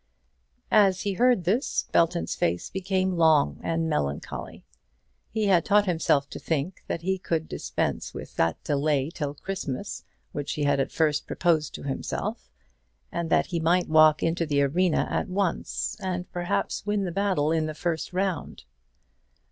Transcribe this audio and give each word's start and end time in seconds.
As 0.73 1.01
he 1.01 1.13
heard 1.13 1.43
this, 1.43 1.85
Belton's 1.91 2.33
face 2.33 2.71
became 2.71 3.17
long 3.17 3.59
and 3.61 3.87
melancholy. 3.87 4.65
He 5.29 5.45
had 5.45 5.63
taught 5.63 5.85
himself 5.85 6.27
to 6.31 6.39
think 6.39 6.83
that 6.87 7.03
he 7.03 7.19
could 7.19 7.47
dispense 7.47 8.11
with 8.11 8.35
that 8.35 8.63
delay 8.63 9.11
till 9.11 9.35
Christmas 9.35 10.03
which 10.31 10.53
he 10.53 10.63
had 10.63 10.79
at 10.79 10.91
first 10.91 11.27
proposed 11.27 11.75
to 11.75 11.83
himself, 11.83 12.49
and 13.11 13.29
that 13.29 13.45
he 13.45 13.59
might 13.59 13.87
walk 13.89 14.23
into 14.23 14.47
the 14.47 14.63
arena 14.63 15.07
at 15.11 15.29
once, 15.29 15.95
and 15.99 16.31
perhaps 16.31 16.83
win 16.83 17.03
the 17.03 17.11
battle 17.11 17.51
in 17.51 17.67
the 17.67 17.75
first 17.75 18.11
round. 18.11 18.63